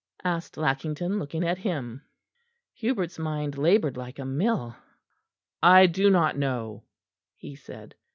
asked 0.23 0.57
Lackington, 0.57 1.19
looking 1.19 1.43
at 1.43 1.59
him. 1.59 2.01
Hubert's 2.73 3.19
mind 3.19 3.55
laboured 3.55 3.97
like 3.97 4.17
a 4.17 4.25
mill. 4.25 4.75
"I 5.61 5.85
do 5.85 6.09
not 6.09 6.35
know," 6.35 6.85
he 7.35 7.55
said. 7.55 7.93